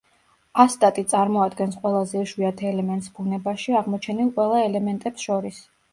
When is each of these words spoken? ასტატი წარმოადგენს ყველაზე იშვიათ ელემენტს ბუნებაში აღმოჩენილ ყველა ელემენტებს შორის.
ასტატი 0.61 1.01
წარმოადგენს 1.11 1.77
ყველაზე 1.83 2.23
იშვიათ 2.27 2.63
ელემენტს 2.71 3.11
ბუნებაში 3.19 3.77
აღმოჩენილ 3.81 4.33
ყველა 4.39 4.63
ელემენტებს 4.71 5.29
შორის. 5.29 5.63